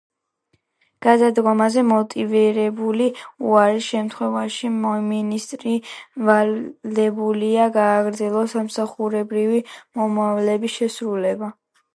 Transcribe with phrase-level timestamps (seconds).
[1.05, 3.09] გადადგომაზე მოტივირებული
[3.49, 5.75] უარის შემთხვევაში მინისტრი
[6.31, 9.63] ვალდებულია გააგრძელოს სამსახურებრივი
[10.03, 11.57] მოვალეობის შესრულება.